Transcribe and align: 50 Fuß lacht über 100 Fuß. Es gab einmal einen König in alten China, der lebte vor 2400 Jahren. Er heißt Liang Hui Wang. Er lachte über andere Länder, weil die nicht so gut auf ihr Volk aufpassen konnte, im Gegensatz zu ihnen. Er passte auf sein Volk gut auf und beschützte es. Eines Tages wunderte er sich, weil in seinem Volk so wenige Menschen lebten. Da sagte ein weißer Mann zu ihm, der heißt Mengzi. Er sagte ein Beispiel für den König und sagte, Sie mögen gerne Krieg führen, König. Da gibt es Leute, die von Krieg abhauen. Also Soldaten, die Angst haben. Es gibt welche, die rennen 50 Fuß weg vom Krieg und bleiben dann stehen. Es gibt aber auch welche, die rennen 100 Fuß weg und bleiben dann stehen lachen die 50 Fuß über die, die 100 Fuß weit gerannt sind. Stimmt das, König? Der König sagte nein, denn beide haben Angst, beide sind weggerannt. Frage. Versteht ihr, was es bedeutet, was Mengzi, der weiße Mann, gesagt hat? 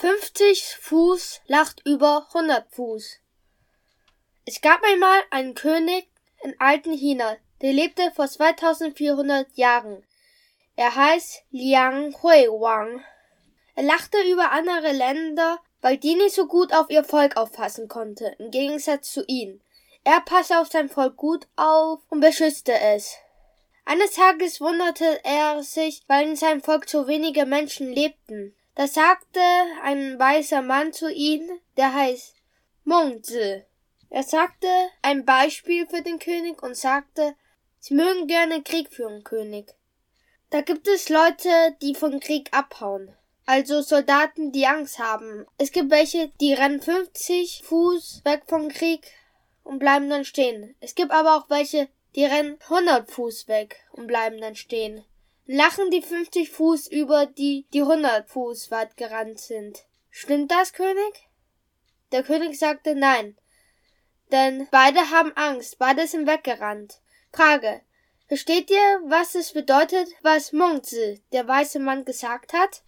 50 0.00 0.76
Fuß 0.80 1.40
lacht 1.48 1.82
über 1.84 2.28
100 2.32 2.72
Fuß. 2.72 3.18
Es 4.44 4.60
gab 4.60 4.80
einmal 4.84 5.20
einen 5.32 5.56
König 5.56 6.06
in 6.44 6.54
alten 6.60 6.92
China, 6.92 7.36
der 7.62 7.72
lebte 7.72 8.12
vor 8.14 8.28
2400 8.28 9.48
Jahren. 9.56 10.06
Er 10.76 10.94
heißt 10.94 11.42
Liang 11.50 12.14
Hui 12.22 12.46
Wang. 12.46 13.04
Er 13.74 13.82
lachte 13.82 14.18
über 14.30 14.52
andere 14.52 14.92
Länder, 14.92 15.58
weil 15.80 15.96
die 15.96 16.14
nicht 16.14 16.36
so 16.36 16.46
gut 16.46 16.72
auf 16.72 16.90
ihr 16.90 17.02
Volk 17.02 17.36
aufpassen 17.36 17.88
konnte, 17.88 18.36
im 18.38 18.52
Gegensatz 18.52 19.12
zu 19.12 19.24
ihnen. 19.26 19.60
Er 20.04 20.20
passte 20.20 20.60
auf 20.60 20.68
sein 20.68 20.88
Volk 20.88 21.16
gut 21.16 21.48
auf 21.56 21.98
und 22.08 22.20
beschützte 22.20 22.78
es. 22.78 23.16
Eines 23.84 24.12
Tages 24.12 24.60
wunderte 24.60 25.18
er 25.24 25.64
sich, 25.64 26.04
weil 26.06 26.28
in 26.28 26.36
seinem 26.36 26.62
Volk 26.62 26.88
so 26.88 27.08
wenige 27.08 27.46
Menschen 27.46 27.92
lebten. 27.92 28.54
Da 28.78 28.86
sagte 28.86 29.40
ein 29.82 30.20
weißer 30.20 30.62
Mann 30.62 30.92
zu 30.92 31.10
ihm, 31.10 31.50
der 31.76 31.92
heißt 31.92 32.36
Mengzi. 32.84 33.64
Er 34.08 34.22
sagte 34.22 34.68
ein 35.02 35.24
Beispiel 35.24 35.84
für 35.88 36.00
den 36.00 36.20
König 36.20 36.62
und 36.62 36.76
sagte, 36.76 37.34
Sie 37.80 37.94
mögen 37.94 38.28
gerne 38.28 38.62
Krieg 38.62 38.88
führen, 38.92 39.24
König. 39.24 39.74
Da 40.50 40.60
gibt 40.60 40.86
es 40.86 41.08
Leute, 41.08 41.48
die 41.82 41.96
von 41.96 42.20
Krieg 42.20 42.50
abhauen. 42.52 43.12
Also 43.46 43.82
Soldaten, 43.82 44.52
die 44.52 44.68
Angst 44.68 45.00
haben. 45.00 45.44
Es 45.58 45.72
gibt 45.72 45.90
welche, 45.90 46.28
die 46.40 46.54
rennen 46.54 46.80
50 46.80 47.64
Fuß 47.64 48.20
weg 48.24 48.44
vom 48.46 48.68
Krieg 48.68 49.10
und 49.64 49.80
bleiben 49.80 50.08
dann 50.08 50.24
stehen. 50.24 50.76
Es 50.78 50.94
gibt 50.94 51.10
aber 51.10 51.34
auch 51.34 51.50
welche, 51.50 51.88
die 52.14 52.26
rennen 52.26 52.60
100 52.68 53.10
Fuß 53.10 53.48
weg 53.48 53.80
und 53.90 54.06
bleiben 54.06 54.40
dann 54.40 54.54
stehen 54.54 55.04
lachen 55.48 55.90
die 55.90 56.02
50 56.02 56.50
Fuß 56.50 56.88
über 56.88 57.24
die, 57.26 57.66
die 57.72 57.80
100 57.80 58.28
Fuß 58.28 58.70
weit 58.70 58.96
gerannt 58.96 59.40
sind. 59.40 59.86
Stimmt 60.10 60.52
das, 60.52 60.74
König? 60.74 61.28
Der 62.12 62.22
König 62.22 62.58
sagte 62.58 62.94
nein, 62.94 63.36
denn 64.30 64.68
beide 64.70 65.10
haben 65.10 65.32
Angst, 65.36 65.78
beide 65.78 66.06
sind 66.06 66.26
weggerannt. 66.26 67.00
Frage. 67.32 67.80
Versteht 68.26 68.70
ihr, 68.70 69.00
was 69.06 69.34
es 69.34 69.52
bedeutet, 69.52 70.08
was 70.20 70.52
Mengzi, 70.52 71.22
der 71.32 71.48
weiße 71.48 71.78
Mann, 71.78 72.04
gesagt 72.04 72.52
hat? 72.52 72.82